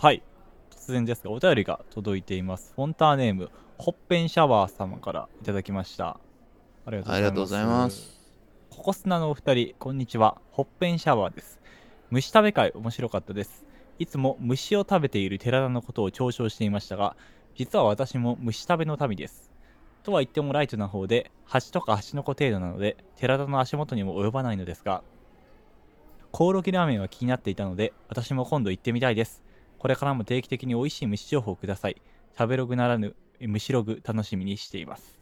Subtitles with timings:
[0.00, 0.22] はい。
[0.70, 2.72] 突然ですがお便りが届いています。
[2.76, 6.20] フォンターネームホッペンシャワー様からいただきました。
[6.86, 7.14] ありがとうございます。
[7.14, 8.20] ありがとうございます。
[8.70, 10.40] ココスナのお二人こんにちは。
[10.52, 11.58] ホッペンシャワーです。
[12.10, 13.66] 虫食べ会面白かったです。
[13.98, 17.16] いつも虫を食べている寺田のことを嘲笑していましたが
[17.56, 19.50] 実は私も虫食べの民です。
[20.04, 25.02] とは言ってもライトな方で蜂とか蜂の子程度なので寺田の足元にも及ばないのですが
[26.30, 29.42] コオロギラーメンは気になっていたので私も今度行ってみたいです
[29.78, 32.00] これからも定期的に美味しい虫情報をください。
[32.36, 35.18] 食べログならぬ虫ログ楽しみにしています。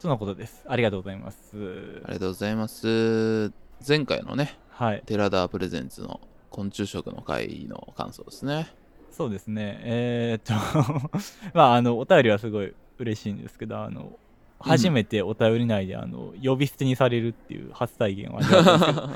[0.00, 0.64] とのことです。
[0.66, 2.02] ありがとうございます。
[2.04, 3.52] ありがとうございます。
[3.86, 5.02] 前回のねはい。
[5.06, 6.20] 寺田プレゼンツの
[6.50, 8.66] 昆虫食の回の感想ですね。
[9.12, 9.78] そうですね。
[9.82, 11.20] えー、っと
[11.54, 14.18] まああのお便りはすごい嬉しいんですけどあの
[14.62, 18.76] 初めてお便り内であの呼び捨てにされるっていう初体験を味わった。
[18.76, 19.10] んですけど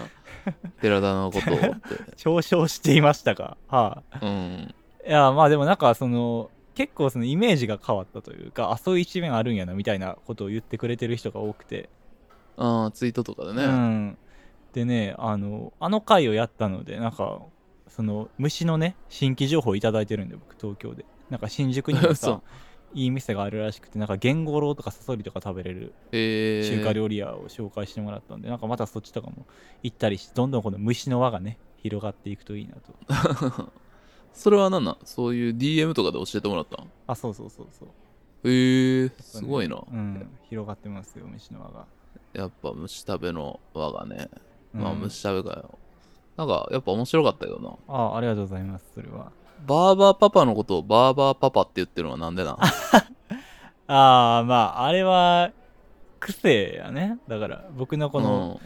[0.81, 1.67] 寺田のことをって。
[2.17, 4.75] 嘲笑していましたがはい、うん。
[5.07, 11.89] いやまあでもなんかその結構そのイメージが変わったというかあそういう一面あるんやなみたいなことを言ってくれてる人が多くて、
[12.57, 14.19] あーツイートとかでね、うん。
[14.73, 17.41] でねあのあの回をやったのでなんか
[17.89, 21.05] その虫のね新規情報いただいてるんで僕東京で。
[21.31, 22.43] なんか新宿にも そさう
[22.97, 29.47] いい店があるらしくてなんかゲンゴロウとかサソリとか食べれるえー、中華料理屋を紹介してもらったんで、なんかまたそっちとかも
[29.83, 33.71] 行ったりしてどんどんこの虫の輪がね広がっていくといいなと。
[34.33, 34.99] それは何なん？
[35.05, 37.89] そういう DM とかで教えてもらったんあそうそうそうそう。
[38.45, 40.29] えー、すごいな、うん。
[40.49, 41.87] 広がってますよ虫の輪が。
[42.33, 44.29] やっぱ虫食べの輪がね。
[44.73, 45.79] まあうん虫食べかよ、
[46.37, 47.95] なんかやっぱ面白かったよな。
[47.95, 49.33] あありがとうございますそれは
[49.65, 52.59] バーバーパパのことをバーバーパパって言ってるのはなんでなん？
[53.89, 55.53] ああまああれは
[56.21, 57.19] 癖やね。
[57.29, 58.61] だから僕のこの、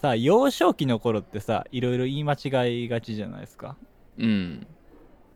[0.00, 3.76] さ幼少期の頃ってさいろいろ言い間違いがちじゃないですか。
[4.18, 4.66] うん、うん、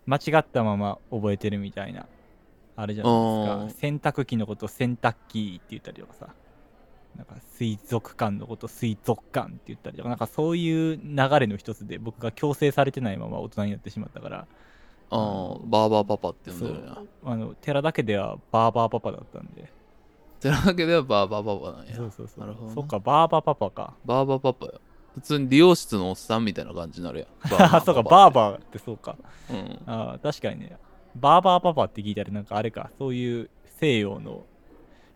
[0.06, 2.06] 間違ったまま覚えてるみたいな
[2.76, 3.80] あれじゃないですか。
[3.80, 6.28] 洗濯機のこと洗濯機って言ったりとかさ。
[7.16, 10.08] なんか水族館のこと水族館って言ったりとか。
[10.08, 14.46] なんかそういう流れの一つで僕が強制されてないまま大人になってしまったから
[15.10, 16.98] ああバーバーパパって呼んでるんや。
[17.24, 19.72] あの寺だけではバーバーパパだったんで。
[20.40, 21.96] てなわけではバーバーパパなんや。
[21.96, 22.40] そうそうそう。
[22.40, 23.94] なるほどなそっかバーバーパパか。
[24.04, 24.80] バーバーパパよ
[25.14, 27.74] 普通に理容室のおっさんみたいな感じになるやん。
[27.74, 28.78] あ そうかバーバーって。
[28.78, 29.16] そうか。
[29.50, 29.78] ーうん。
[29.86, 30.76] あー確かにね。
[31.16, 32.90] バーバーパパって聞いたらなんかあれか。
[32.98, 34.44] そういう西洋の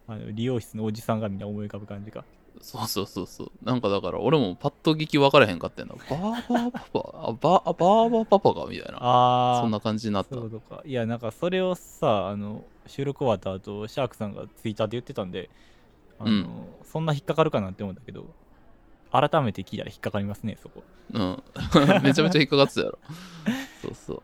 [0.08, 2.24] あの理容室のおじさんがみんな思い浮かぶ感じか
[2.60, 3.50] そうそうそうそう。
[3.62, 5.94] なんかだから俺もパッと聞き分からへんかってんな。
[6.10, 8.98] バーバーパパあバあバーバーパパかみたいな。
[9.00, 10.34] ああそんな感じになった。
[10.34, 10.82] そうか。
[10.84, 15.50] いやなんかそれをさあの収録終わった後シャークさんがツイッターで言ってたんで
[16.18, 16.46] あの、うん。
[16.84, 18.26] そんな引っかかるかなって思ったけど
[19.10, 20.82] 改めて聞いたら引っかかりますねそこ。
[21.12, 21.42] うん。
[22.02, 22.98] めちゃめちゃ引っかかってたやろ。
[23.82, 24.22] そうそう。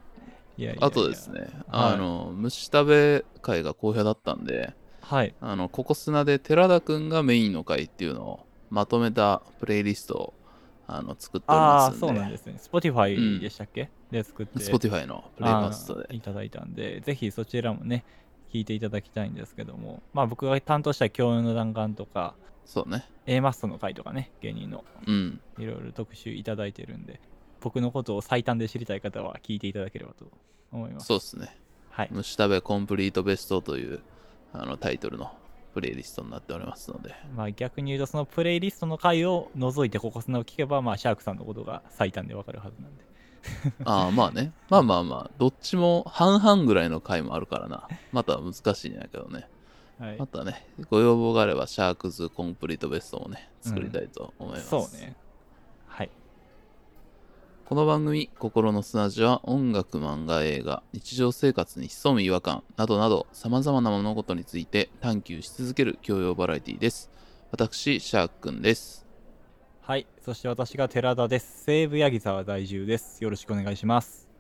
[0.56, 0.87] いやいやいや。
[0.87, 1.95] あとですね、はい。
[1.95, 4.75] あの虫食べ会が好評だったんで
[5.08, 5.34] はい。
[5.41, 10.34] あのここ砂で寺田くんがメインの会っていうのをまとめたプレイリストを
[10.86, 12.60] あの作っておりああますんでそうなんですね。
[12.62, 14.58] Spotify でしたっけ、で作って。
[14.58, 16.14] Spotify のプレイリストで。
[16.14, 18.04] いただいたんでぜひそちらもね
[18.52, 20.02] 聞いていただきたいんですけども。
[20.12, 22.34] まあ僕が担当した教養の弾丸とか
[22.66, 23.08] そうね。
[23.24, 24.84] A マストの回とかね芸人の。
[25.06, 25.41] うん。
[25.58, 27.18] いろいろ特集いただいてるんで
[27.62, 30.26] 僕のことを最短で知りたい方は聞いていただければと
[30.70, 31.06] 思います。
[31.06, 31.56] そうっすね。
[31.88, 32.08] はい。
[32.12, 34.00] 虫食べコンプリートベストという
[34.53, 35.31] あのタイトルの
[35.75, 37.14] プレイリストになっておりますので。
[37.34, 43.04] まあ逆に言うとそのプレイリストの回を除いてここ砂を聞けばまあシャークさんのことが最短でわかるはずなんで。
[43.84, 44.53] ああまあね。
[44.69, 47.88] まあまあまあどっちも半々ぐらいの回もあるからな。
[48.12, 49.48] また難しいんやけどね。
[49.98, 50.16] はい。
[50.19, 55.04] またねご要望があればシャークズコンプリートベストもね作りたいと思います、そうね。
[55.04, 55.16] はい
[57.68, 67.10] この番組「心の砂地」は音楽漫画映画日常生活に潜む違和感などなどさまざまな物事について探求し続ける教養バラエティです。
[67.50, 69.06] 私シャークくんです。
[69.82, 70.06] はい。
[70.24, 71.64] そして私が寺田です。
[71.64, 73.22] 西武八木沢在住です。
[73.22, 74.30] よろしくお願いします。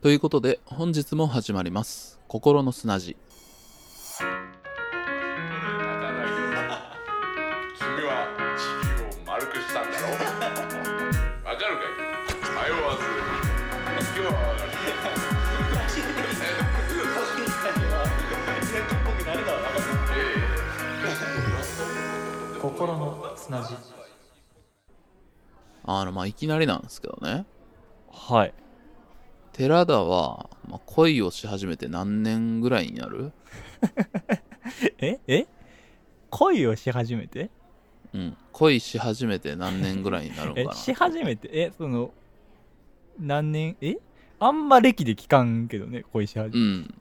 [0.00, 2.20] ということで本日も始まります。
[2.28, 3.16] 心の砂地
[22.80, 23.74] 心の砂地。
[25.84, 27.44] あのまあいきなりなんですけどね。
[28.10, 28.54] はい。
[29.52, 33.32] 寺田は、まあ、恋をし始めて何年ぐらいになる？
[34.98, 35.46] ええ？
[36.30, 37.50] 恋をし始めて？
[38.14, 38.36] うん。
[38.52, 40.70] 恋し始めて何年ぐらいになるのかな？
[40.72, 41.50] えし始めて？
[41.52, 42.14] えその
[43.18, 43.76] 何年？
[43.82, 43.96] え？
[44.38, 46.94] あんま歴で聞かんけどね恋し始めうん。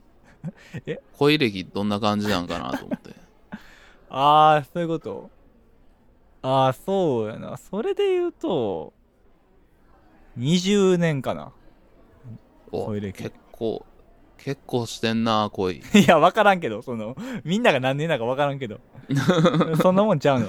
[0.85, 0.99] え？
[1.17, 3.11] 恋歴どんな感じなんかなと思って。
[4.09, 5.29] ああそういうこと？
[6.41, 7.57] ああそうやな。
[7.57, 8.93] それで言うと
[10.37, 11.51] 20年かな。
[12.71, 13.23] お恋歴。
[13.23, 13.85] 結構、
[14.37, 15.77] 結構してんな、恋。
[15.93, 18.79] いや分からんけどそのみんなが何年だか分からんけど。
[19.81, 20.47] そんなもんちゃうの。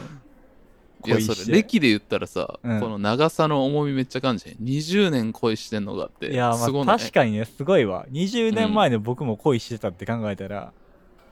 [1.06, 2.80] いや、それ、歴で言ったらさ、うん。
[2.80, 4.56] この長さの重みめっちゃ感じへん。
[4.56, 8.06] 20年恋してんのがあって、いやまあ確かにねすごいわ。
[8.12, 10.72] 20年前の僕も恋してたって考えたら、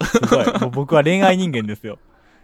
[0.02, 0.70] すごい。
[0.70, 1.98] 僕は恋愛人間ですよ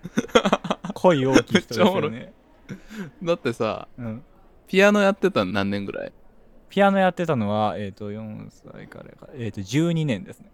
[1.05, 2.33] 恋大きい人ですよね、
[3.23, 4.25] だってさ、うん、
[4.67, 6.13] ピアノやってたの何年ぐらい？
[6.71, 10.51] ピアノやってたのは、えっと4歳からか、えっと12年ですね。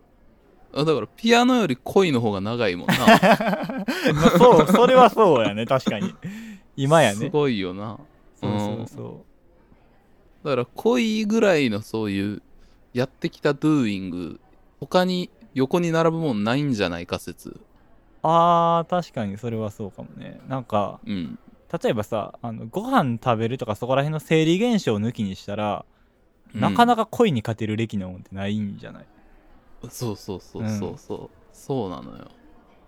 [0.73, 2.95] あだから、ピアノより恋の方が長いもんな。
[3.07, 5.67] まあそうそれはそうやね。
[5.67, 6.15] 確かに。
[6.77, 7.99] 今やすねごいよな。
[8.41, 9.25] そうそうそ
[10.45, 12.43] だから、恋ぐらいのそういう、
[12.93, 14.41] やってきたドゥーイング、
[14.79, 17.61] 他に横に並ぶもんないんじゃないか説。
[18.23, 20.41] うあー確かにそれはそうかもね。
[20.49, 21.39] なんかうん。
[21.83, 25.85] 例えばさあのご飯食べるとかそこら辺の生理現象を抜きにしたら、
[26.53, 29.07] なかかなか恋に勝てる歴のもんってないんじゃない？
[29.89, 31.91] そうそうそうそうそう、そう。
[31.91, 32.29] なのよ。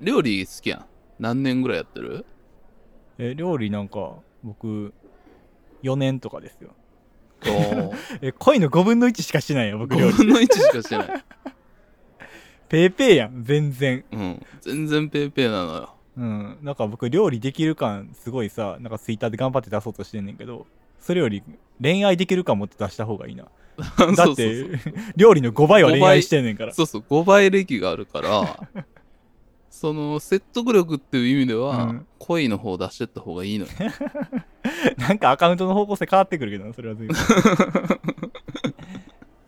[0.00, 0.87] 料理好きやん。
[1.20, 2.26] 何年ぐらいやってる？
[3.19, 4.93] え料理なんか僕
[5.84, 6.70] 4年とかですよ。
[7.46, 11.25] お え恋の5分の1しかしてないよ僕料5理分の1しかしてない
[12.73, 14.03] ペーペーやん全然。
[14.11, 14.47] うん。
[14.63, 15.95] 全然ペーペーなのよ。
[16.17, 16.59] うん。
[16.63, 20.67] なんか僕料理できる感すごいさなんかツイッターで頑張って出そうとしてんねんけど
[20.99, 21.43] それより
[21.83, 23.45] 恋愛できる感もって出した方がいいな。
[24.17, 24.71] だって
[25.17, 26.73] 料理の5倍は恋愛してんねんから。
[26.73, 28.59] そうそう5倍歴があるから
[29.69, 32.07] その説得力っていう意味では、うん。
[32.21, 33.71] 恋の方出してった方がいいのよ。
[34.97, 37.17] なんかアカウントの方向性変わってくるけどなそれは随分。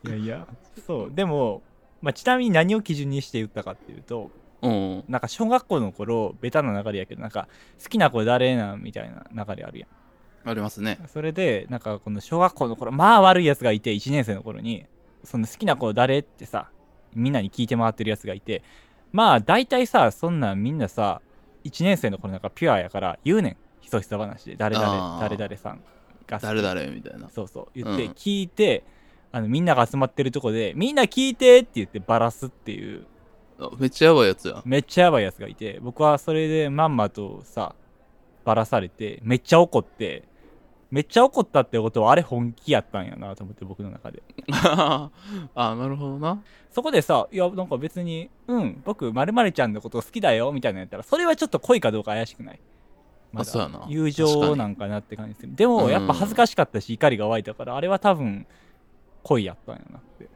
[0.08, 0.46] いやいや
[0.86, 1.12] そう。
[1.14, 1.62] でも、
[2.04, 4.30] まあ、ちなみに何を基準にして言ったかっていうと
[4.62, 5.04] うん。
[5.08, 7.48] なんか小学校の頃ベタな流れやけどなんか
[7.82, 10.48] 好きな子誰なんみたいな流れあるやん。
[10.48, 10.98] ありますね。
[11.08, 14.84] それでなんかこの小学校の頃まあ悪いやつがいて1年生の頃に
[15.24, 16.68] その好きな子誰ってさ
[17.14, 18.62] みんなに聞いて回ってるやつがいて
[19.12, 21.22] まあ大体さそんなんみんなさ
[21.64, 23.56] 1年生の頃なんかピュアやから言うねん。
[23.80, 24.56] ひそひそ話で。
[24.56, 25.82] 誰々誰々さん
[26.26, 27.28] が誰々みたいな。
[27.28, 27.68] そうそう。
[27.74, 28.12] 言ってうん。
[28.12, 28.84] 聞いて、
[29.34, 33.04] あのみんなが集まってるとこでみんな聞いてって言ってバラすっていう。
[33.58, 37.74] あめっちゃやばいやつやめっちゃやばいやつがいて僕はそれでまんまとさ
[38.44, 40.24] バラされてめっちゃ怒って
[40.90, 44.22] めっちゃ怒ったってことはあれ本気やったんやなと思って僕の中で。
[44.52, 45.10] あ
[45.56, 46.40] なるほどな。
[46.70, 52.60] そこでさいやなんか別にうん僕まるちゃんのこと好きだよみたいなのやったらそれはちょっと恋かどうか怪しくない。
[53.32, 53.84] まだそうやな。
[53.88, 55.56] 友情なんかなって感じする。
[55.56, 55.70] でうん。
[55.72, 58.46] もやっぱ恥ずかしかったし怒りが湧いたからあれは多分
[59.24, 60.28] 恋やったんやなって。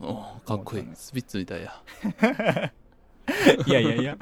[0.00, 0.14] お
[0.46, 0.88] かっこいい。
[0.94, 1.82] スピッツみたいや。
[3.66, 4.16] いやいやいや。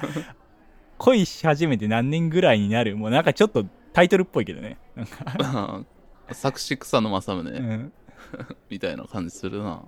[0.98, 2.96] 恋し始めて何年ぐらいになる？
[2.96, 4.78] もうなんかちょっとタイトルっぽいけどね。
[4.96, 5.84] なんか、
[6.34, 7.92] 作詞草の正宗、うん、
[8.68, 9.82] みたいな感じするな。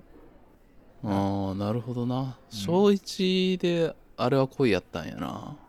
[1.03, 2.21] ああなるほどな。
[2.21, 5.57] うん小1であれは恋やったんやな。
[5.57, 5.60] お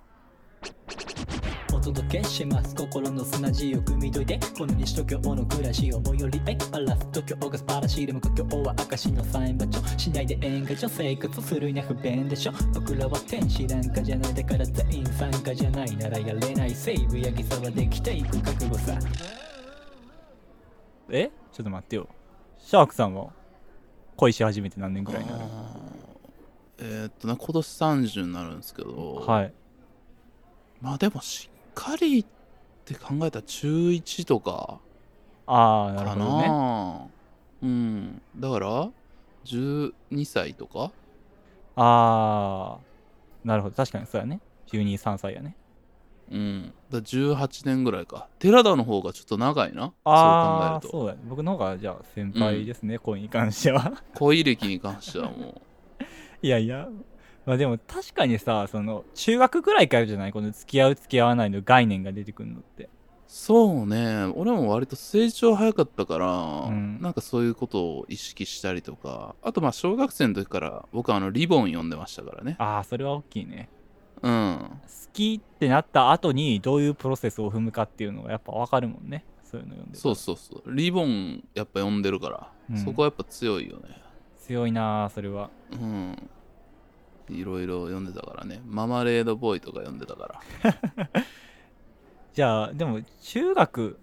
[1.82, 16.72] 届けします心の砂地を汲み解いてこの西東京の暮らしを最寄りへバラす東京が素晴らしいでも故郷は証のサイン場所しないで演歌所生活するには不便でしょ僕らは天使なんかじゃないだから全員参加じゃないならやれない。
[16.72, 18.98] 西部やぎさはできていく覚悟さ。
[21.10, 21.30] え？
[21.52, 22.08] ちょっと待ってよ。
[22.60, 23.30] シャークさんは
[24.16, 25.44] 恋し始めて何年ぐらいになる？
[26.80, 29.54] えーっとね今年30になるんですけど、はい。
[30.82, 32.26] まあでもしっかりっ
[32.86, 34.80] て考えたら中1とか
[35.48, 37.12] ああなるほどね。
[37.64, 38.22] うん。
[38.38, 38.90] だから
[39.46, 39.94] 12
[40.26, 40.92] 歳とか
[41.76, 42.92] ああ
[43.44, 43.76] なるほど。
[43.76, 44.40] 確かにそうやね。
[44.68, 45.56] 123歳やね。
[46.32, 46.74] うん。
[46.90, 48.28] だから18年ぐらいか。
[48.40, 49.94] 寺田の方がちょっと長いな。
[50.04, 50.98] ああそう考えると。
[51.00, 51.20] そうやね。
[51.28, 53.94] 僕の方がじゃあ先輩ですね、恋に関しては。
[54.16, 55.62] 恋歴に関してはも
[56.42, 56.88] いやいや
[57.46, 60.32] まあでも確かにさその中学ぐらいからじゃない？
[60.32, 62.84] この付き合う付き合わないの概念が出てくるのって。
[62.84, 62.90] う
[63.28, 64.26] そうね。
[64.36, 67.00] 俺も割と成長早かったから、ん。
[67.02, 69.36] なんかそういうことを意識したりとか。
[69.42, 72.58] あとまあ小学生の時から僕はあのリボン読んでましたからね。
[72.60, 73.70] ああそれは大きいね。
[74.22, 74.60] うん。
[74.84, 79.26] 好きってなった後にどういうプロセスを踏むかっていうのがやっぱ分かるもんね。
[79.44, 80.76] そういうの読んでそうそうそう。
[80.76, 82.78] リボンやっぱ読んでるから、うん。
[82.78, 84.02] そこはやっぱ強いよね。
[84.40, 85.50] 強いなあそれは。
[85.72, 86.30] うん
[87.32, 88.62] いろいろ読んでたからね。
[88.66, 90.74] ママレードボーイとか読んでたから。
[92.34, 94.00] じゃあでも中学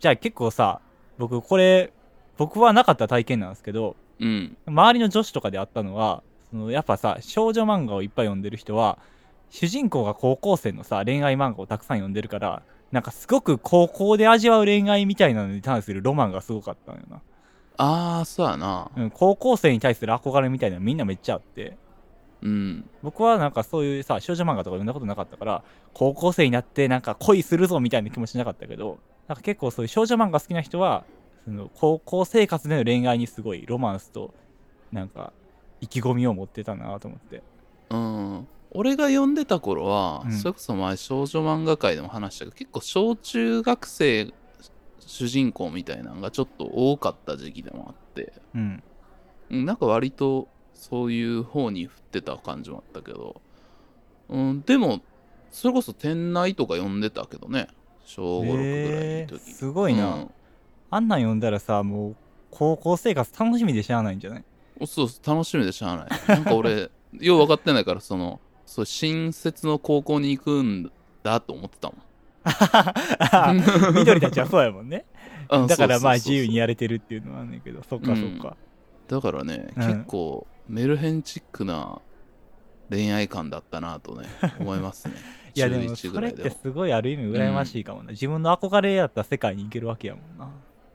[0.00, 0.80] じゃあ結構さ
[1.16, 1.92] 僕これ
[2.36, 4.56] 僕はなかった体験なんですけどうん。
[4.66, 8.98] 周りの女子とかであったのはそのやっぱさ少女漫画をいっぱい読んでる人は
[9.50, 17.20] 主人公が高校生のさ恋愛漫画をたくさん読んでるからなんかすごく高校で味わう恋愛みたいなのに対するロマンがすごかったのよな、
[17.76, 18.90] ああそうやな。
[18.96, 21.76] うん、高校生に対する憧れみたいなのみんなめっちゃあって
[22.42, 22.88] うん。
[23.02, 31.04] 僕はなんかそういうさ少女漫画とか読んだことなかったから高校生になってなんか恋するぞみたいな気持ちなかったけどなんか結構そういう少女漫画好きな人は
[31.44, 34.34] その高校生活での恋愛にすごいロマンスと
[34.92, 35.32] なんか
[35.80, 37.42] 意気込みを持ってたなと思って。
[37.90, 38.48] うん。
[38.70, 40.32] 俺が読んでた頃は、うん。
[40.32, 44.32] それこそ前少女漫画界でも話したけど結構小中学生
[45.00, 48.32] 主人公みたいなのがちょっと多かった時期でもあって。
[48.54, 48.82] うん。
[49.50, 53.40] うんなんか割とそういう方に振ってた感じもあったけど、
[54.28, 55.00] うん、でも
[55.50, 57.66] それこそ店内とか読んでたけどね。
[58.06, 60.14] 小56ぐらいのへー時すごいな。
[60.14, 60.30] うん。
[60.90, 62.16] あんなん読んだらさもう
[62.50, 64.44] 高校生活楽しみでしゃあないんじゃない？
[64.86, 66.08] そうそう楽しみでしゃあない。
[66.28, 70.90] なんか俺 よう分かってないからそのそう新設の高校に行くん
[71.22, 71.98] だと思ってたもん。
[73.94, 75.04] 緑たちはそうやもんね。
[75.50, 77.82] うんだからまあ自由にやれてるっていうのはあんねんけど。
[77.88, 78.56] そっかそっか、
[79.08, 82.00] だからね、うん結構メルヘンチックな
[82.90, 84.26] 恋愛観だったなとね
[84.60, 85.14] 思いますね。
[85.54, 90.50] いやでも中1それってすごいある意味羨ましいかもな、自分の憧れやった世界に行けるわけやもんな。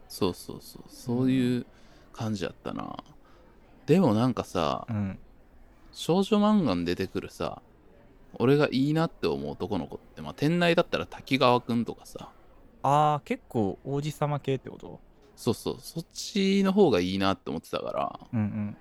[0.08, 0.84] そうそうそう。
[0.88, 1.66] そういう
[2.14, 2.96] 感じやったな、
[3.86, 5.20] でもなんかさうん。
[5.92, 7.62] 少女漫画に出てくるさ
[8.40, 12.30] 俺がいいなって思う男の子ってまあ店内だったら滝川くんとかさ。
[12.82, 15.00] ああ結構王子様系ってこと？
[15.36, 15.76] そうそう。
[15.80, 18.20] そっちの方がいいなって思ってたから。
[18.34, 18.78] うんうん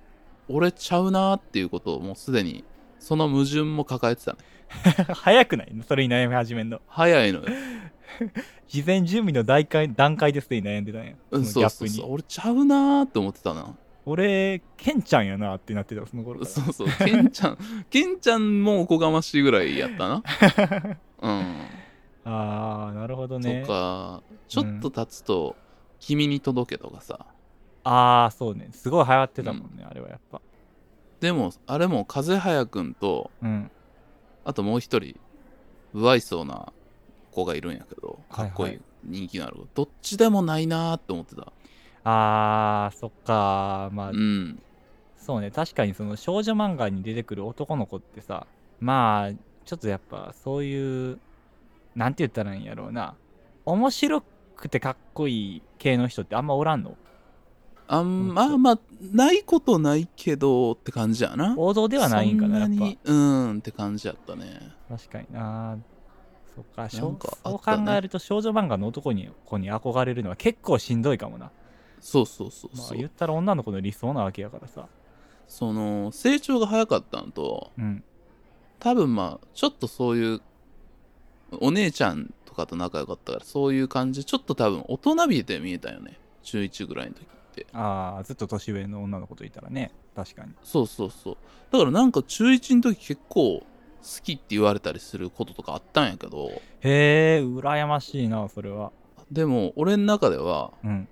[0.52, 2.64] 俺ちゃうなっていうことをもうすでに
[2.99, 4.38] その矛盾も抱えてたね。
[5.14, 5.73] 早くない？
[5.87, 6.80] それに悩み始めんの。
[6.88, 7.47] 早いのよ。
[8.68, 11.12] 事前準備の段階段階ですでに悩んでたんや。
[11.30, 12.12] そうんそうそうそう。
[12.12, 16.88] 俺ちゃうなって思ってたな俺ケンちゃんやなってなってたその頃そうそう。
[16.99, 17.59] ケンちゃん
[17.90, 20.23] ケンちゃんもおこがましいぐらいやったな。
[21.23, 21.56] うん。
[22.25, 23.62] ああなるほどね。
[23.62, 25.56] とかちょっと経つと
[26.00, 27.26] 「君に届け」とかさ
[27.84, 28.68] ああそうね。
[28.72, 30.40] すごい流行ってたもんね、あれはやっぱ。
[31.20, 33.70] でもあれも風早くんとうん。
[34.44, 35.18] あともう一人
[35.92, 36.72] 不愛想な
[37.30, 41.52] 子がいるんやけどかっこいい、はいは人気のある子どっちでもないなーって思ってた。
[42.04, 44.62] あーそっかまあ、うん。
[45.16, 45.50] そうね。
[45.50, 48.46] 確かにその少女漫画に出てくる男の子ってさ
[48.80, 49.32] まあ
[49.64, 51.20] ちょっとやっぱそういう
[51.94, 53.14] なんて言ったらいいんやろうな。
[53.64, 54.22] 面白
[54.56, 56.96] くてかっこいい系の人ってあんまおらんの？
[57.94, 61.54] あんまあまあないことないけどって感じやな。
[61.58, 62.75] 王道ではないんかなやっぱ。
[62.75, 64.72] にうんって感じやったね。
[64.88, 65.76] 確かにな。
[66.54, 71.50] そっかそう考えると少女漫画の男に子に憧れるのは結構しんどいかもな。
[72.00, 74.88] そうそうそうまあそう、言ったら女の子の理想なわけやからさ。
[75.46, 78.02] その成長が早かったのとうん。
[78.78, 80.40] 多分まあちょっとそういう
[81.61, 86.18] お姉ちゃんとかと仲良かったからそういう感じちょっと多分大人びて見えたよね。
[86.42, 87.66] 中1ぐらいの時って。
[87.75, 89.92] ああずっと年上の女の子といたらね。
[90.16, 90.52] 確かに。
[90.64, 91.37] そうそうそう。
[91.71, 93.64] だからなんか中1の時結構好
[94.23, 96.50] きって言われたりすることとかあったんやけど。
[96.80, 98.90] へえ羨ましいなそれは。
[99.30, 101.09] でも俺の中ではうん。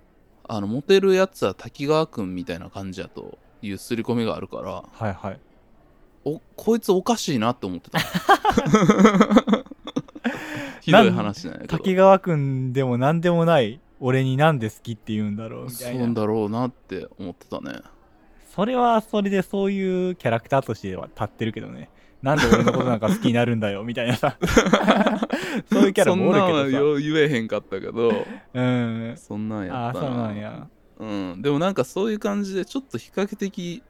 [0.47, 5.39] あのモテるやつは滝川くんみたいな感じやという刷り込みがあるからはいはい。
[6.25, 7.99] おこいつおかしいなって思ってた。
[10.81, 11.77] ひどい話なんやけど。
[11.77, 16.05] 滝川くんでも何でもない俺になんで好きって言うんだろうみたいな。
[16.05, 17.81] そうだろうなって思ってたね。
[18.55, 21.89] それはそれでそういうキャラクターとしては立ってるけどね。
[22.23, 24.37] なんで俺のことなんか好きになるんだよみたいなさ。
[25.71, 28.11] そういうキャラもおるそんなんは言えへんかったけど。
[28.11, 28.17] さ
[28.55, 29.13] うん。
[29.17, 30.07] そんなんあやったな。
[30.07, 30.67] あそうなんや。
[30.97, 33.83] うん、でもなんかそういう感じでちょっと比較的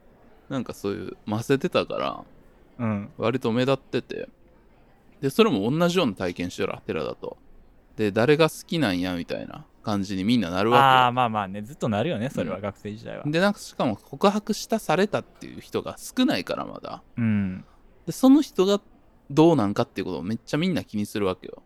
[0.50, 2.24] なんかそういうませてたから
[2.80, 3.10] うん。
[3.18, 4.27] 割と目立ってて。
[5.22, 7.38] でそれも同じような体験してる寺だと。
[7.96, 13.23] で誰が好きなんやみたいな感じにみんななるあわあまあまあねずっとなるよねそれは、うん学生時代は。
[13.25, 17.01] でなんかしかも告白したされたっていう人が少ないからまだ。
[17.17, 17.65] うん。
[18.05, 18.81] でその人が
[19.29, 21.63] どうなんかっていうことをめっちゃみんな気にするわけよ。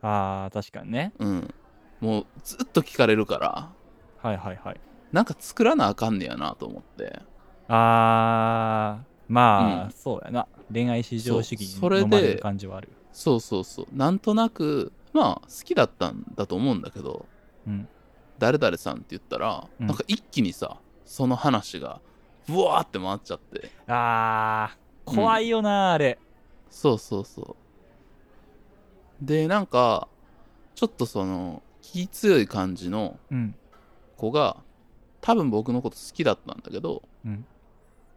[0.00, 1.12] ああ確かにね。
[1.18, 1.54] うん。
[2.00, 3.70] もうずっと聞かれるから。
[4.18, 4.80] はいはいはい。
[5.12, 7.20] なんか作らなあかんねやなと思って。
[7.68, 9.90] ああまあ、うん。
[9.92, 10.48] そうやな。
[10.72, 12.88] 恋愛至上主義そうそれでに飲まれる感じはある。
[13.12, 13.86] そうそうそう。
[13.92, 17.26] なんとなくまあ好きだったんだと思うんだけど。
[17.26, 17.31] うん
[18.38, 19.86] 誰々さんって言ったら、うん。
[19.86, 22.00] なんか一気にさその話が
[22.48, 23.70] ブワーって回っちゃって。
[23.86, 26.18] あー怖いよな、あれ。
[26.70, 27.56] そうそうそ
[29.20, 29.24] う。
[29.24, 30.08] でなんか
[30.74, 33.54] ちょっとその気強い感じのうん。
[34.16, 34.56] 子が
[35.20, 37.44] 多分僕のこと好きだったんだけどうん。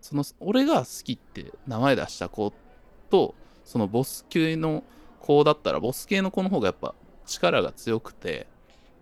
[0.01, 2.53] その俺が好きって名前出した子
[3.09, 3.33] と
[3.63, 4.83] そのボス系の
[5.19, 6.93] 子だったらボス系の子の方がやっぱ
[7.25, 8.47] 力が強くて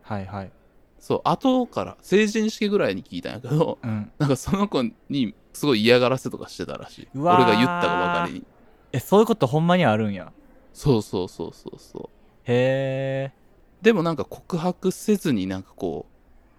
[0.04, 0.52] はいはい。
[1.00, 4.12] そう後から成人式ぐらいに聞いたんやけどうん。
[4.18, 7.08] なんかその子にすごい嫌がらせとかしてたらしい。
[7.16, 8.46] 俺が言ったがばかりに。
[8.92, 10.32] えそういうことほんまにあるんや。
[10.74, 12.04] そうそうそうそうそう。
[12.46, 13.44] へえ
[13.82, 16.06] でもなんか告白せずになんかこ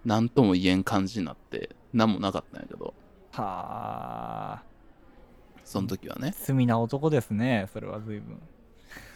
[0.05, 2.93] う何とも言えん感じになって何もなかったんやけど。
[3.33, 4.63] はあ
[5.65, 6.35] その時はね。
[6.39, 8.39] 罪な男ですねそれは随分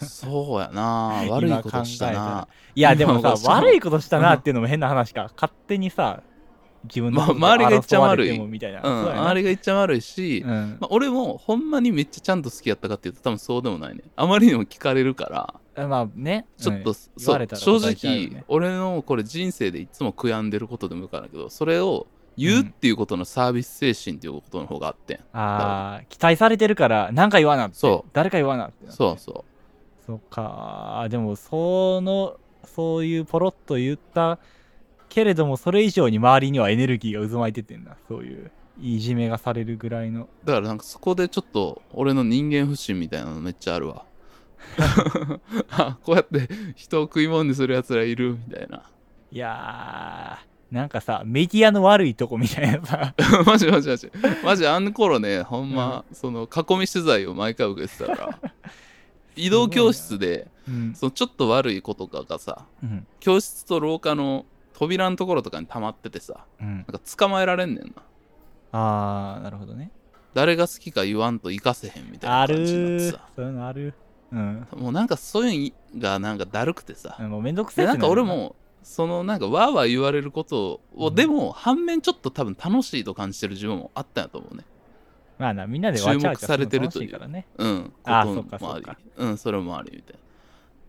[0.00, 1.25] そうやな。
[1.28, 2.49] 悪いことしたな。
[2.75, 5.30] いやでもさ悪いことしたなっていうのも変な話か。
[5.35, 6.23] 勝手にさ
[6.85, 8.38] 自分の周りが言っちゃ悪い。
[8.38, 10.76] 周りが言っちゃ悪いし、うん。
[10.80, 14.02] まあ、俺もほんまにめっちゃちゃんと好きやったかっていうと多分そうでもないね。
[14.16, 15.87] あまりにも聞かれるから。
[15.87, 16.47] まあね。
[16.56, 22.06] ちょっと、正直ね俺のこれ人生でいつも悔やんでることでもよくあるけどそれを
[22.37, 27.76] 言うっていうことのサービス精神っていうことの方があってん、ああ期待されてるから何か言わなって。
[27.76, 28.11] そう。
[28.12, 28.97] 誰か言わなってなって。
[28.97, 29.18] そう
[30.08, 34.38] そそっかでもそのそういうポロッと言った
[35.10, 37.98] けれどもそれ以上に周りにはエネルギーが渦巻いててんだ。
[38.08, 38.50] そういう
[38.80, 40.22] いじめがされるぐらいの。
[40.22, 44.06] うだからなんかそこでちょっと俺の人間不信みたいなのめっちゃあるわ。
[45.72, 48.84] あ こうやって人を食い物にするやつらいるみたいな。
[49.30, 53.14] いやーなんかさメディアの悪いとこみたいなさ。
[53.44, 54.10] マジマジマジ。
[54.42, 58.52] マジあの頃ねほんま、その囲み取材を毎回受けてたから
[59.38, 63.07] 移動教室でうん、そのちょっと悪い子とかがさうん。
[63.21, 67.92] 教室と廊下の扉のところとかに溜まっててさうん、なんか捕まえられんねんな。
[68.73, 69.90] あーなるほどね。
[70.35, 73.28] 誰が好きか言わんと行かせへんみたいあな感じになってさ。
[73.35, 73.95] そういうのある。
[74.30, 74.66] うん。
[74.76, 81.14] もうなんかそういうのがなんかだるくてさ、もうめんどくさいでなんか俺ももそのなんかわーわー言われることを、うん。
[81.14, 84.64] でも反面ちょっと多分楽しいと感じてる自分もあったんやと思うね
[85.38, 87.11] まあなみんなでわちゃわちゃ注目されてるという。
[87.11, 87.47] すの楽しからね。
[87.59, 87.92] うん。
[88.04, 88.99] あありそっかそっか。
[89.17, 90.17] うんそれもありみたい。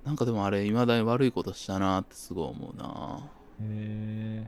[0.04, 3.20] ななんかでもあれ未だに悪いことしたなってすごい思うな
[3.62, 4.48] へ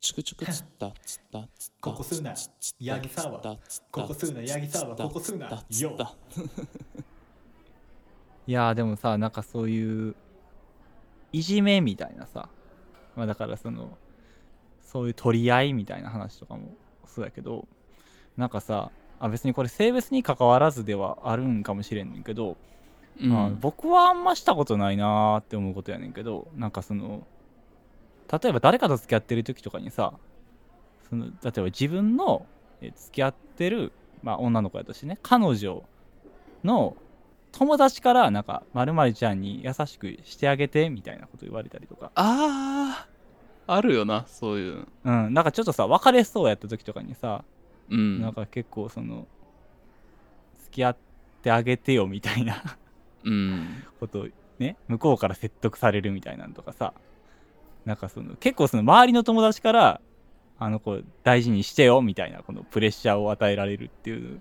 [0.00, 2.34] チクチクつったつったつったここすな。
[2.78, 3.58] ヤギサワこ
[4.06, 4.40] こすな。
[4.42, 5.48] ヤギサワここすな。
[5.48, 5.96] よ。
[8.46, 10.14] いやーでもさなんかそういう
[11.32, 12.48] いじめみたいなさ。
[13.16, 13.98] まあだからその
[14.90, 16.74] そういう取り合いみたいな話とかも
[17.06, 17.68] そうだけど
[18.36, 22.56] なんかさあ別にこれ性別に関わらずではあるんかもしれんねんけど、
[23.20, 23.28] うん。
[23.28, 27.26] まあ、僕はあんましたことないなーって思うことやねんけどなんかその
[28.32, 30.14] 例えば誰かと付き合ってる時とかにさ
[31.08, 32.46] その例えば自分の
[32.80, 35.84] え付き合ってる、まあ、女の子やとしてね彼女
[36.64, 36.96] の
[37.52, 42.10] 友達からなんかまるちゃんに優しくしてあげてみたいなこと言われたりとか。
[42.14, 43.19] あー
[43.74, 44.86] あるよなそういう。
[45.04, 45.34] うん。
[45.34, 47.44] なんかちょっとさ別れそうやった時とかにさ、
[47.90, 48.20] うん。
[48.20, 49.26] なんか結構その
[50.64, 50.96] 付き合っ
[51.42, 52.62] てあげてよみたいな
[53.24, 53.84] うん。
[53.98, 54.28] ことを
[54.58, 56.92] ね向こうから説得されるみたいなのとかさ
[57.84, 60.00] なんかその結構その周りの友達から
[60.58, 64.40] あの子大事にしてよみたいなこのプレッシャーを与えられるっていう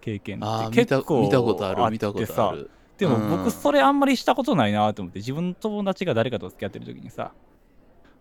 [0.00, 2.70] 経験って結構見たことある見たこってさとある。
[2.96, 3.30] でもうん。
[3.30, 7.32] 僕それあんまりしたことないなと思って自分の友達が誰かと付き合ってる時にさ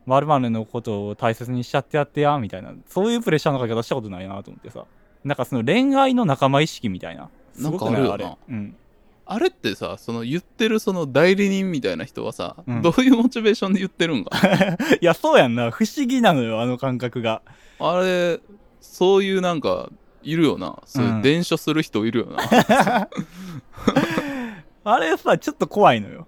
[0.07, 2.73] 〇〇のことを大切にしちゃってやってやみたいな。
[2.87, 4.85] そういうプレッシャーのかけ方したことないなと思ってさ。
[5.23, 7.29] なんかその恋愛の仲間意識みたいな。
[7.53, 8.09] すごくない？
[8.09, 8.37] あれ。
[8.49, 8.75] うん。
[9.25, 12.81] あれってさその言ってるその代理人みたいな人はさ、うん。
[12.81, 14.29] どういうモチベーションで言ってるんか？
[15.01, 15.69] いやそうやんな。
[15.71, 17.41] 不思議なのよあの感覚が。
[17.79, 18.39] あれ
[18.79, 19.89] そういうなんか
[20.23, 20.79] いるよな。
[20.85, 22.37] そういう伝書する人いるよな、
[24.83, 26.27] あれさちょっと怖いのよ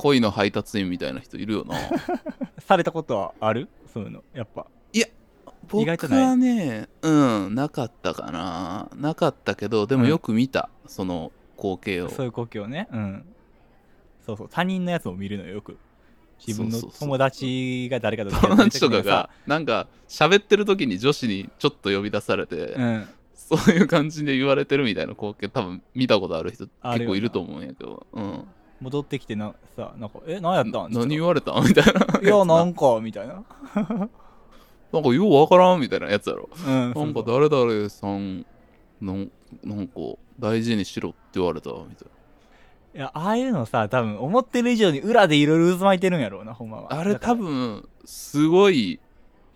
[0.00, 1.76] 恋の配達員みたいな人いるよな。
[2.66, 3.68] されたことはある？
[3.92, 4.24] そういうの。
[4.32, 4.66] やっぱ。
[4.92, 5.04] 意
[5.68, 6.24] 僕外とない？
[6.24, 7.10] はねう
[7.48, 8.88] んなかったかな。
[8.96, 12.08] なかったけどでもよく見た、その光景を。
[12.08, 12.88] そういう故郷ね。
[12.90, 13.24] うん。
[14.24, 14.48] そうそう。
[14.50, 15.76] 他人のやつを見るのよよく。
[16.46, 18.70] 自分の友達が誰かと友ってる時にさ。
[18.70, 23.08] 達とかがなんか喋ってる時に女子にちょっと呼び出されて、うん。
[23.34, 28.44] そういう感じで言われてるみたいな光景多分見たことある人結構いると思うんやけど、うん、
[28.80, 31.64] 戻ってきてなさなんか「え何やったん?」何言われたん？
[31.66, 32.20] みたいな。
[32.22, 33.42] いやなんかみたいな
[34.92, 36.48] なんかようわからんみたいなやつやろ。
[36.66, 38.44] うんなんか誰々さん
[39.00, 39.26] の、
[39.62, 39.94] なんか
[40.38, 42.08] 大事にしろって言われたみたい
[42.92, 46.98] いやああいうのさ多分思ってる以上に裏でいろいろ渦巻いてるんやろうなほんまはな。
[46.98, 48.98] あれ多分、すごい、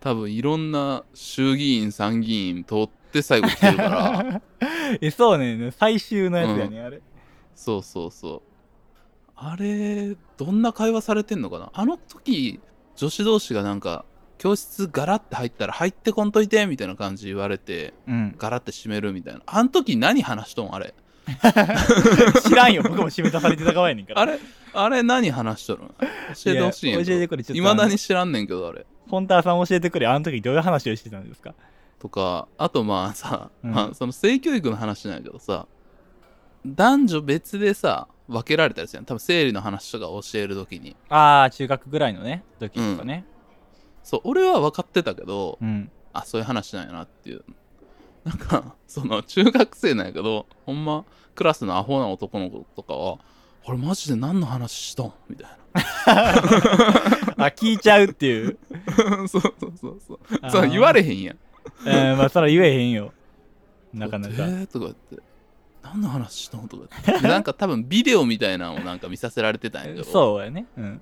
[0.00, 4.42] 多分いろんな衆議院、参議院通って最後来てるから。
[5.00, 7.00] えそうねん最終のやつやね、あれ
[7.56, 8.42] そうそうそう。
[9.46, 11.70] あれ、どんな会話されてんのかな？
[11.74, 12.60] あの時、
[12.96, 14.06] 女子同士がなんか
[14.38, 18.34] 教室ガラって入ったら入ってこんといてみたいな感じ言われてうん。
[18.38, 19.42] ガラって閉めるみたいな。
[19.44, 20.94] あん時何話しとんあれ？
[22.42, 22.82] 知らんよ。
[22.82, 24.22] 僕も締め出されてた側やねんから。
[24.22, 24.38] あれ
[24.72, 25.88] あれ何話しとるん？
[25.88, 25.94] 教
[26.46, 28.86] えてほしいんやや教えてくれちょっといまだに知らんねんけどあれ。
[29.06, 31.54] フォンターさん教えてくれあの時どういう話をしてたんですか？
[31.98, 33.70] とかあとまあさ、うん。
[33.72, 35.66] まあ、その性教育の話なんやけどさ
[36.66, 39.04] 男女別でさ分けられたりするやん。
[39.04, 40.96] 多分生理の話とか教える時に。
[41.08, 43.24] ああ中学ぐらいのね時とかね。
[44.02, 47.44] そう俺は分かってたけどうん、あそういう話なんやなっていう。
[48.24, 53.18] なんかその中学生なんやけどほんまクラスのアホな男の子とかは
[53.62, 55.50] 「これマジで何の話しとん?」みたい
[56.06, 60.50] あ聞いちゃうっていう、な そうそうそうそう。
[60.50, 61.36] そう言われへんやん。
[62.12, 63.12] うん、まあそら言えへんよ。
[63.92, 64.34] なかなか。
[64.34, 65.16] えー、とか言って
[65.84, 67.22] 何の話しとんとか言って。
[67.22, 70.04] でなんか多分ビデオみたいなのをなんか見させられてたんやけど。
[70.10, 70.66] そうやね。
[70.76, 71.00] うん。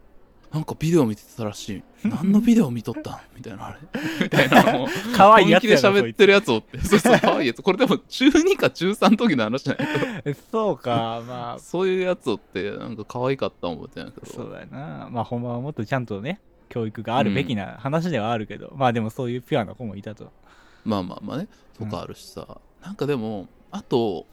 [0.53, 1.83] なんかビデオ見てたらしい。
[2.05, 3.79] 何のビデオ見とったんみたいなあれ。
[4.21, 6.79] みたいなのを可愛いやつ本気で喋ってるやつおって。
[6.81, 7.63] そうそう可愛いやつ。
[7.63, 9.89] これでも中2か中3の時の話じゃない
[10.25, 10.39] けど。
[10.53, 11.59] そうかまあ。
[11.59, 14.27] そういうやつをってなんか可愛かった思ってんやけど。
[14.27, 15.09] そうだよな。
[15.11, 20.33] まあほんまはもっとちゃんとね教育があるべきな話ではあるけど、まあでもそういうピュアな子もいたと。
[20.85, 21.49] まあまあまあね。
[21.79, 24.27] とかあるしさ、なんかでもあと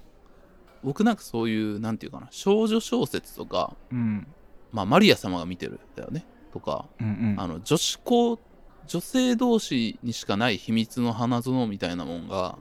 [0.84, 4.28] 僕なんかそういうなんていうかな少女小説とかうん。
[4.72, 7.36] まあマリア様が見てるだよねとかうんうん。
[7.38, 8.40] あの女子校
[8.88, 12.58] 女性同士にしかない秘密の花園みたいなもんが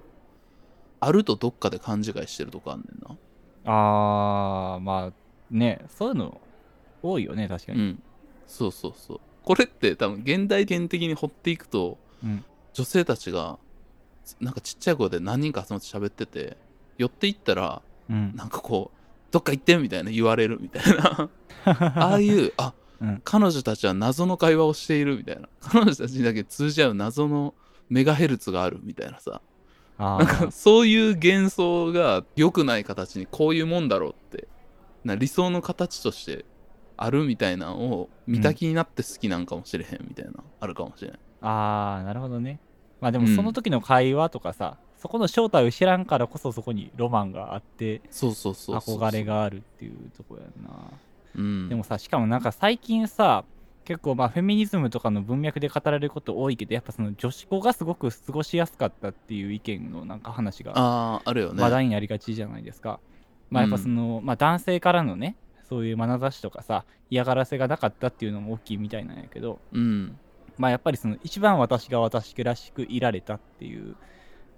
[1.01, 3.17] あるとどっかで勘違いしてるとこあんねんな。
[3.65, 5.13] あーまあ
[5.51, 6.41] ねそういうの
[7.03, 8.03] 多いよね確かに、うん。
[8.47, 9.21] そうそうそう。
[9.45, 12.45] これって多分現代圏的に掘っていくとうん。
[12.75, 13.59] 女性たちが
[14.41, 16.57] なんかちっちゃい声で何人か集まって喋ってて
[16.97, 18.35] 寄っていったらうん。
[18.37, 18.99] なんかこう
[19.31, 21.29] どっか行ってみたいな言われるみたいな。
[21.65, 23.21] ああいうあうん。
[23.25, 25.49] 彼女たちは謎の会話をしているみたいな。
[25.61, 27.55] 彼女たちにだけ通じ合う謎の
[27.89, 29.41] メガヘルツがあるみたいなさ。
[29.99, 34.47] あなんかーそういう幻想が良くない形にこういうもんだろうって
[35.05, 36.45] な理想の形として
[36.97, 42.61] あるみたいなのを見た気になって好きなんかもしれへんみたいな、あるかもしれないあーなるほどね。
[43.01, 43.37] まあでもうん。
[43.37, 50.71] その時の会話とかさ、そこの正体を知らんからこそそこにロマンがあってそうそうそう憧れがあるっていうところやんな。
[51.37, 51.69] うん。
[51.69, 53.45] でもさしかもなんか最近さ
[53.85, 60.73] 結構まあフェミニズムとかの文脈で語られること多いけどやっぱその女子校がすごく過ごしやすかったっていう意見のなんか話が
[61.25, 61.63] あるよね。
[61.63, 62.99] 話題になりがちじゃないですか、
[63.51, 65.37] まあやっぱその、まあ男性からのね
[65.69, 70.19] そういう眼差しとかさ嫌がらせがなかったっていうのも大きいみたいなんやけどうん。
[70.59, 73.97] まあやっぱりその一番私が私らしくいられたっていううん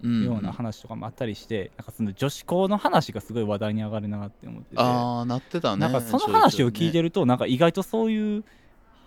[0.03, 4.83] ような話とかもあったりして、なんかその女子校の話がすごい話題に上がるなって思ってて。
[4.83, 8.45] ああなってたねなんかその話を聞いてるると、なんか意外とそういう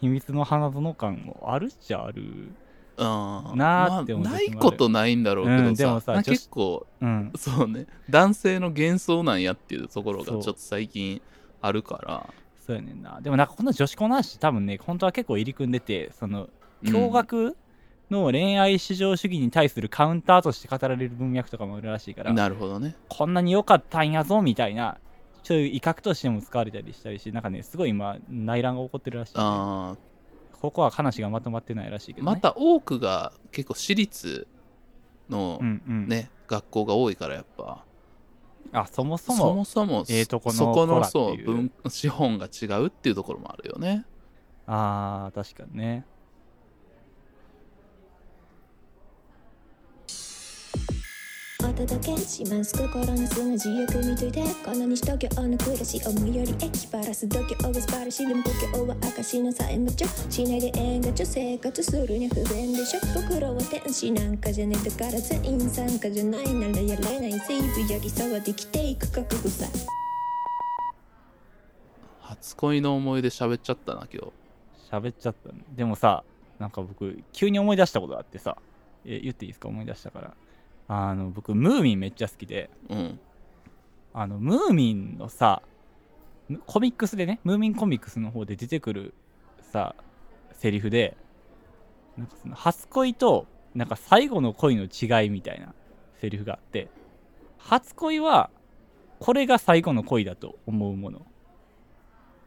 [0.02, 2.52] 秘密の花園感もあるっちゃある。
[2.98, 4.46] ななーって思うな時もある。
[4.46, 7.34] いことないんだろうけどさ,、うんでもさ結構うん。
[7.36, 7.88] そうね。
[8.10, 11.22] 男性の幻想なんやっていうところがちょっと最近
[11.62, 12.30] あるから。
[12.66, 13.20] そうやねんな。
[13.22, 16.50] でもなんかこの女子校の話多分ね、本当は結構入り組んでて、その、
[16.84, 16.90] うん。
[16.90, 17.56] 驚愕
[18.12, 24.98] の恋愛至上主義に対するカウンターとして語られる文脈とかもあるらしいから、なるほどねこんなに良かったんやぞみたいな、
[25.44, 29.40] そういう威嚇としても使われたりしたりして、なんかね、すごい今、内乱が起こってるらしい、ね。
[29.40, 29.96] あ
[30.62, 32.32] ここは話がまとまってないらしいけど、ね。
[32.32, 34.48] ーまた多くが結構私立
[35.30, 36.08] のうんうん。
[36.08, 37.84] ね、学校が多いからやっぱ
[38.72, 44.06] あ、そもそそも、もそもええとこのそこのそう文資本が違うっていうところもあるよね
[44.66, 46.06] ああ、確かにね。
[51.74, 52.78] お届けします。
[52.78, 63.00] 心の砂地よく見といてこの西東京の暮らし思いより駅バラす度胸が素晴らしいでも故郷は証の債務帳しないで縁がちょ生活するに不便でしょ。
[63.16, 64.12] 僕らは天使。
[64.12, 69.66] なんかじゃねえだから全員参加じゃないならやれないセーブやり騒できていく覚悟さ
[72.22, 74.32] 初恋の思い出喋っちゃったな今日
[74.92, 75.64] 喋っちゃったね。
[75.76, 76.24] でもさ、
[76.60, 78.58] なんか僕、急に思い出したことがあってさ、
[79.06, 80.34] え言っていいですか思い出したから。
[80.88, 83.20] あの、僕、ムーミンめっちゃ好きで、うん
[84.14, 85.64] あの、ムーミンのさ、
[86.68, 89.14] コミックスでね、ムーミンコミックスの方で出てくる
[89.72, 89.96] さ、
[90.54, 91.18] セリフで、
[92.16, 95.74] なんかその、初恋と、なんか最後の恋の違いみたいな
[96.22, 96.90] セリフがあって、
[97.58, 98.52] 初恋は、
[99.20, 101.26] これが最後の恋だと思うもの。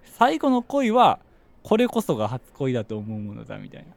[0.05, 1.19] 最後の恋は、
[1.65, 3.89] これこそが初恋だと思うものだみたいな。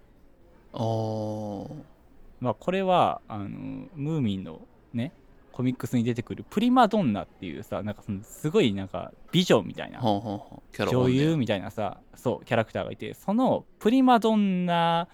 [2.39, 3.47] まあこれはあの
[3.95, 4.61] ムーミンの
[4.93, 5.13] ね
[5.51, 15.09] コミックスに出てくるプリマドンナっていうさなんかそのすごいなんか美女みたいな女優みたいなさそうキャラクターがいてそのプリマドンナ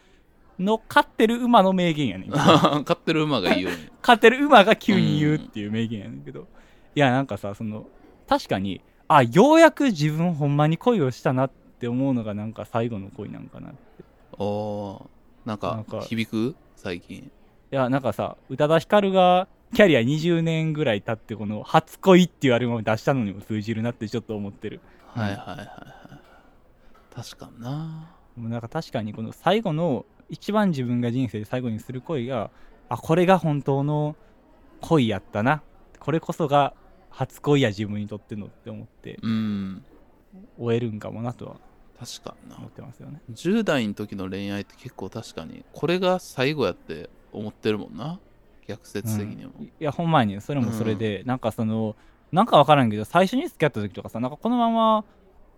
[0.60, 2.30] の飼ってる馬の名言やねん
[2.86, 6.48] 飼ってる馬がいいよね 飼ってる馬が急に言うっていう名言やねんけど、
[6.94, 7.88] いやなんかさその
[8.28, 13.78] 確かにあようやく自分ほんまに恋をしたなって思うのがなんか最後の恋なんかなって。
[14.38, 15.08] お
[15.46, 16.56] なんか響く？
[16.76, 17.32] 最近。
[17.72, 24.80] いやなんかさ宇多田ヒカルがキャリア20年ぐらい経ってこの初恋っていうアルバムを出したのにも通じるなってちょっと思ってる。
[25.08, 25.58] はいはいはい。
[25.58, 25.66] はい
[27.16, 28.14] 確かにな。
[28.36, 32.52] もうなんか確かにこの最後の一番自分が人生で最後にする恋が
[32.90, 34.16] あこれが本当の
[34.82, 35.62] 恋やったな。
[36.00, 36.74] これこそが
[37.10, 39.84] 初恋や自分にとってのって思ってうん。
[40.60, 41.56] 終えるんかもなとは
[42.00, 42.58] 確かにな。
[42.58, 43.22] 思ってますよね。
[43.34, 48.20] 10代の時の恋愛って結構確かにこれが最後やって思ってるもんな。
[48.68, 51.96] 逆説的にも、いやほんまにそれもそれで、なんかその
[52.32, 55.06] なんか分からんけど最初に付き合った時とかさなんかこのまま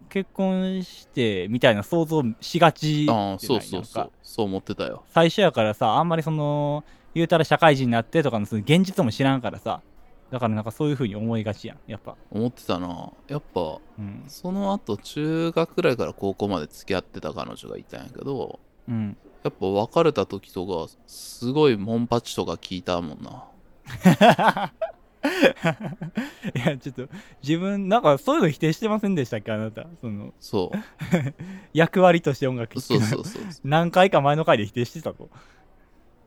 [0.10, 4.12] 結婚してみたいな想像しがちああそうそうそう。
[4.21, 5.04] そう思ってたよ。
[5.08, 6.84] 最初やからさあんまりその
[7.15, 9.82] 言うたら社会人になってとかのその現実も知らんからさ
[10.31, 12.15] だからなんかそういう風に思いがちやんやっぱ。
[12.31, 13.11] 思ってたな。
[13.27, 14.23] やっぱうん。
[14.27, 18.59] その後中学ぐらいから高校まで付き合ってた彼女がいたんやけど
[18.89, 19.15] うん。
[19.43, 23.45] やっぱ別れた時とかすごいモンパチとか聞いたもんな。
[26.55, 27.07] いやちょっと
[27.41, 29.87] 自分なんかそういうの否定してませんでしたっけあなた？
[30.01, 30.71] そのそ
[31.73, 33.05] 役割として音楽う聴くの。
[33.05, 35.29] そうそうそう何回か前の回で否定してたと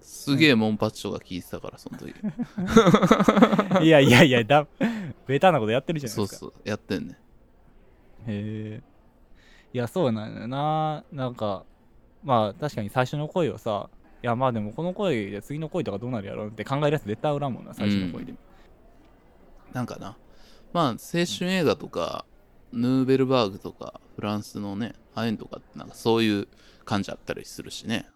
[0.01, 2.15] すげえモンパチとか聞いてたからその時。
[3.85, 4.67] いやいやいやだ
[5.27, 6.39] ベタなことやってるじゃないですか。
[6.39, 7.19] そうそうやってんね
[8.27, 8.83] へえ。
[9.73, 11.05] いやそうなんだよな。
[11.13, 11.65] なんか
[12.25, 13.89] まあ確かに最初の恋をさ
[14.23, 18.35] いやまあでもこの恋で次の恋とかどうなるやろうって考えるやつ絶対おらんもんな最初の恋で、
[19.73, 20.17] なんかな。
[20.73, 22.25] まあ青春映画とか、
[22.73, 26.49] ヌーベルバーグとかフランスのねああいうのとかってなんかそういう
[26.85, 28.07] 感じあったりするしね。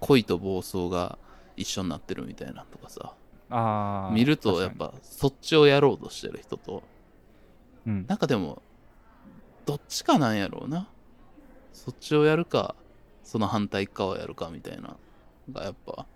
[0.00, 1.18] 恋と暴走が
[1.60, 3.12] 一緒になってるみたいなのとかさ。
[3.50, 6.82] ああ見るとやっぱそっちをやろうとしてる人と。
[7.86, 8.04] うん。
[8.06, 8.62] なんかでも
[9.64, 10.88] どっちかなんやろうな。
[11.72, 12.74] そっちをやるか
[13.22, 14.96] その反対側をやるかみたいなの
[15.52, 16.06] がやっぱ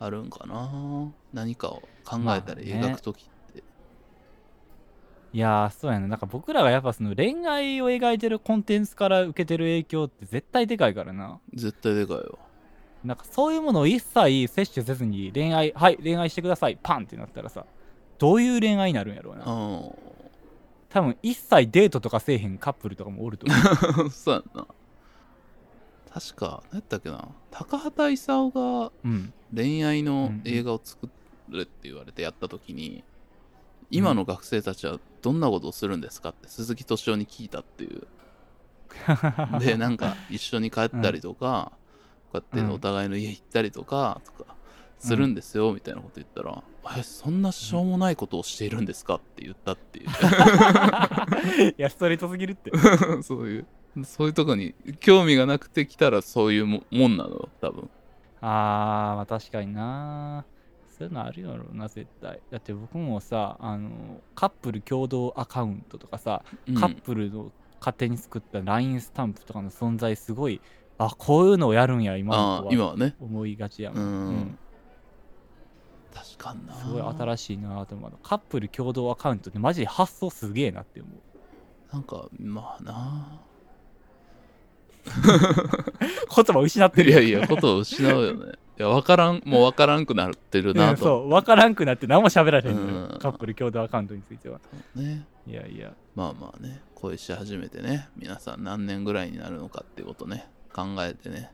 [0.00, 1.12] あるんかな。
[1.32, 3.62] 何かを考えたり描く時って、
[5.32, 11.40] いやーそうやななんか僕らがやっぱその恋愛を描いてるコンテンツから受けてる影響って絶対でかいからな。
[11.54, 12.38] 絶対でかいよ
[13.04, 17.66] なんかそういうものを一切摂取せずに恋愛はい恋愛してくださいパンってなったらさ
[18.18, 19.42] どういう恋愛になるんやろうな。
[19.42, 19.98] う
[20.88, 24.06] 多分一切デートとかせえへんカップルとかもおると思う。
[24.06, 24.66] ん そうやんな。
[26.12, 27.28] 確か何やったっけな。
[27.50, 29.32] 高畑勲がうん。
[29.52, 30.42] 恋愛のうん。
[30.44, 31.08] 映画を作
[31.48, 33.02] るって言われてやった時に、
[33.90, 38.06] 今の学生たちはどんなことをするんですかって鈴木敏夫に聞いたっていう。
[39.58, 41.72] でなんか一緒に帰ったりとか、
[42.32, 44.54] こうやってお互いの家行ったりとかとか
[44.98, 46.62] するんですよ、みたいなこと言ったら
[46.96, 50.06] 「えそんなしょうもないことをしているんですか?」って言ったっていう。
[51.70, 52.70] いやストレートすぎるって。
[53.22, 53.66] そういう。
[54.04, 57.30] そういうとこに興味がなくて来たらそういうももんなの？
[57.30, 57.90] よ多分。
[58.40, 60.44] あーまあ確かにな。
[60.88, 62.40] そういうのあるやろうな絶対。
[62.50, 66.74] だって僕もさあのカップル共同アカウントとかさ、うん。
[66.74, 70.60] カップルの勝手に作った LINE スタンプとかの存在すごい
[71.06, 73.14] あこういうのをやるんや今今はね。
[73.20, 74.58] 思いがちやん、うん。
[76.14, 76.74] 確かにな。
[76.74, 81.94] すごい新しいなと思うカップル共同アカウントってマジで発想すげえなって思う。
[81.94, 83.40] なんかまあな。
[86.34, 88.52] 言葉失ってるいやいやことを失うよね。
[88.78, 91.28] いや分からんもう分からんくなってるうなんとそう。
[91.28, 92.80] 分からんくなって何も喋られへんう
[93.16, 93.18] ん。
[93.18, 94.60] カップル共同アカウントについては。
[94.94, 95.26] ね。
[95.46, 95.92] いやいや。
[96.14, 96.82] まあまあね。
[96.94, 98.08] 恋し始めてね。
[98.16, 101.50] 皆さん何年ぐらいになるのかってことね考えてね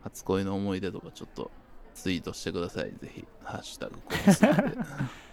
[0.00, 1.50] 初恋の思い出とかちょっと
[1.94, 4.48] ツイートしてくださいぜひハッシュタグコースで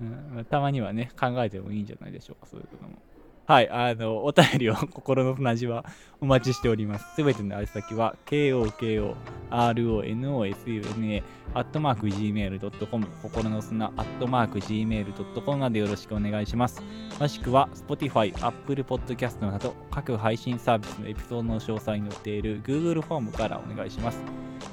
[0.00, 0.04] う
[0.40, 2.98] ん、たまにはね、考えてもいいんじゃないでしょうか、そういうことも。
[3.46, 5.84] はい、あの、お便りを心の砂地は
[6.20, 7.14] お待ちしております。
[7.14, 9.14] すべての宛先は、KOKO、
[9.50, 11.22] RONOSUNA、
[11.54, 16.82] アットマーク Gmail.com、心の砂、アットマーク Gmail.com までよろしくお願いします。
[17.20, 24.18] もしくは、Spotify、Apple Podcast など、各配信サービスのエピソードの詳細に載っている Google フォームからお願いします。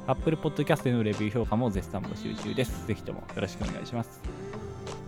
[0.07, 2.87] Apple Podcast でのレビュー評価も絶賛募集中です。
[2.87, 4.42] ぜひともよろしくお願いします。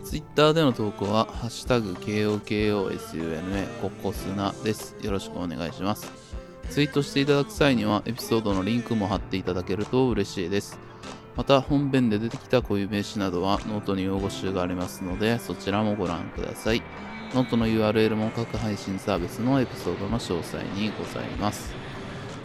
[0.06, 4.94] ツイッターでの投稿は、ハッシュタグ KOKOSUNA ココスナです。
[5.02, 6.12] よろしくお願いします。
[6.70, 10.78] ツイートしていただく際には、エピソードのリンクも貼っていただけると嬉しいです。
[11.34, 16.82] また本編で出てきた固有名詞などはノートに用語集がありますのでそちらもご覧ください
[17.34, 21.74] ノートの URL も各配信サービスのエピソードの詳細にございます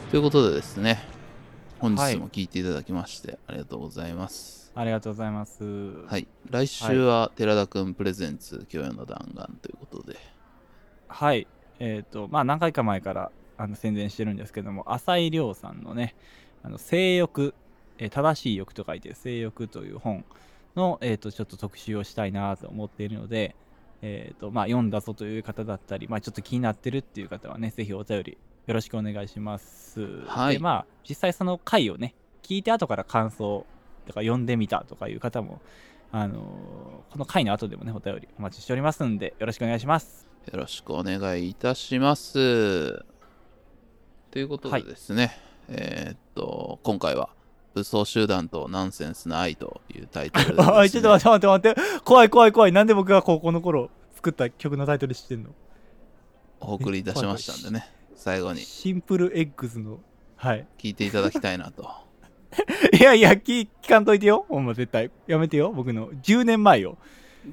[0.09, 1.07] ということでですね
[1.79, 5.63] 本日も聞いていただきましてありがとうございますありがとうございます。
[6.07, 10.17] はい、来週は寺田くんプレゼンツ教養の弾丸ということで
[11.07, 11.47] はい。
[11.79, 16.15] えっ、と、まあ、何回か前からあの宣伝してるんですけども、浅井亮さんのね、
[16.63, 17.53] あの性欲、
[17.97, 20.23] えー正しい欲と書いて、性欲という本
[20.75, 23.55] の、えっ、と、ちょっと特集をしたいなと思っているので、
[24.01, 30.21] えっ、と、まあ、読んだぞという方だったり、まあ、ちょっと気になってるっていう方はね、ぜひお便りよろしくお願いします。
[30.27, 33.65] はいで、まあ、実際その回をね、聞いて後から感想
[34.05, 35.61] とか読んでみたとかいう方も、
[36.11, 36.37] あのー
[37.11, 40.27] この回の後でもね、お便りお待ちしておりますんで、よろしくお願いします。
[40.51, 43.03] よろしくお願いいたします。
[44.31, 45.37] ということでですね、
[45.67, 47.29] えーっと、今回は、
[47.73, 51.99] 武装集団とナンセンスな愛というタイトルでね、 おい、ちょっと待って待って待って。
[52.03, 52.71] 怖い怖い怖い。
[52.71, 55.49] なんで僕が高校の頃作った曲のタイトル知ってんの？
[56.59, 59.99] お送りいたしましたんでね、最後にシンプルエッグズの。
[60.37, 60.65] はい。
[60.77, 61.89] 聞いていただきたいなと。
[62.99, 64.45] いやいや、聞聞かんといてよ。
[64.49, 65.09] ほんま絶対。
[65.27, 65.71] やめてよ。
[65.71, 66.97] 僕の10年前よ。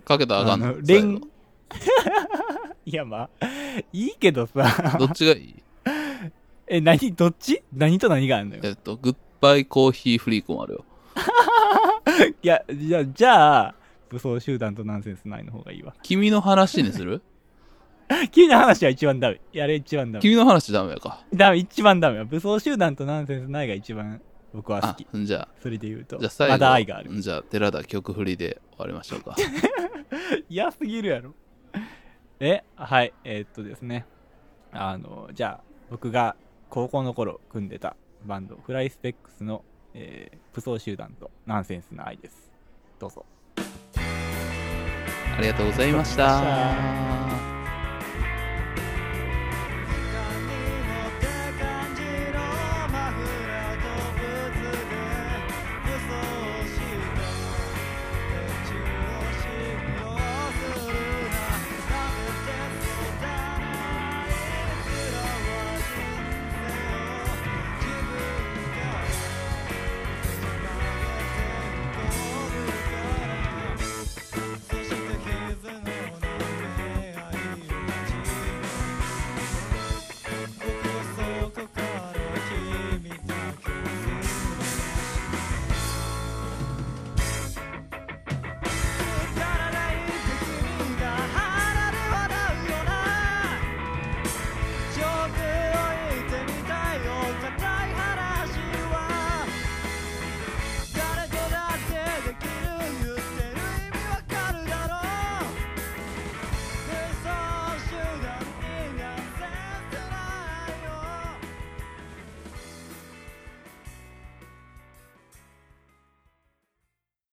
[0.04, 0.74] かけたらあかんの？
[0.82, 1.20] レン
[2.84, 3.46] いや、まあ、
[3.92, 4.96] いいけどさ。
[4.98, 5.54] どっちがいい？
[6.66, 6.98] え、何？
[7.14, 7.62] どっち？
[7.72, 8.62] 何と何があるのよ？
[8.64, 10.84] えっと、グッバイコーヒーフリークもあるよ。
[12.42, 13.74] いや、じゃあ、じゃあ、
[14.08, 15.94] 武装集団とナンセンスないの方がいいわ。
[16.02, 17.22] 君の話にする？
[18.32, 19.40] 君の話は一番ダメ。
[19.52, 20.22] やれ一番ダメ。
[20.22, 21.24] 君の話ダメやか。
[21.32, 22.24] ダメ、一番ダメ。
[22.24, 24.20] 武装集団とナンセンスないが一番
[24.54, 26.18] 僕は好あき。、じゃあ、それで言うと。
[26.18, 27.20] じゃあ最後、まだ愛がある。
[27.20, 29.37] じゃあ、寺田曲振りで終わりましょうか。
[30.48, 31.34] 嫌すぎるやろ。
[32.40, 34.06] え、はい、えーっとですね。
[34.72, 36.37] あの、じゃあ、僕が
[36.70, 42.50] 高校の頃組んでたバンド、フライスペックスの、えー武装集団とナンセンスな愛です。
[42.98, 43.24] どうぞ。
[45.37, 47.58] ありがとうございました。